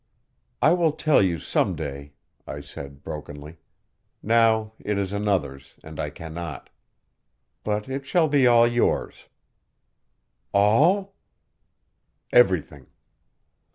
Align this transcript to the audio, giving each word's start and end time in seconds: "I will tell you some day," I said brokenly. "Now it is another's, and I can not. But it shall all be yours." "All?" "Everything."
"I 0.63 0.73
will 0.73 0.93
tell 0.93 1.21
you 1.21 1.37
some 1.37 1.75
day," 1.75 2.13
I 2.47 2.59
said 2.61 3.03
brokenly. 3.03 3.57
"Now 4.23 4.73
it 4.79 4.97
is 4.97 5.13
another's, 5.13 5.75
and 5.83 5.99
I 5.99 6.09
can 6.09 6.33
not. 6.33 6.71
But 7.63 7.87
it 7.87 8.07
shall 8.07 8.23
all 8.23 8.27
be 8.65 8.71
yours." 8.73 9.25
"All?" 10.53 11.13
"Everything." 12.33 12.87